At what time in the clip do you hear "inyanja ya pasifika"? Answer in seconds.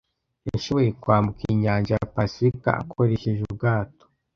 1.53-2.69